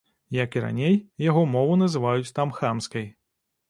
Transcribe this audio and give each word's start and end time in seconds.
Як 0.35 0.57
і 0.59 0.63
раней, 0.63 0.95
яго 1.29 1.45
мову 1.53 1.79
называюць 1.85 2.35
там 2.41 2.59
хамскай. 2.61 3.11